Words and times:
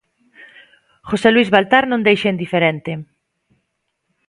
José 1.09 1.29
Luís 1.31 1.49
Baltar 1.55 1.83
non 1.87 2.05
deixa 2.07 2.33
indiferente. 2.33 2.91